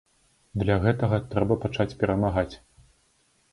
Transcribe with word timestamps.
Для 0.63 0.77
гэтага 0.85 1.19
трэба 1.35 1.59
пачаць 1.67 1.89
перамагаць. 2.01 2.49